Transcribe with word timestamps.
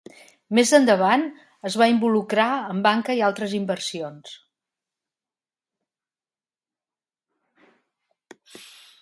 Més 0.59 0.69
endavant 0.75 1.25
es 1.69 1.75
va 1.81 1.87
involucrar 1.91 2.47
en 2.75 2.79
banca 2.87 3.17
i 3.19 3.21
altres 3.27 3.53
inversions. 3.59 4.33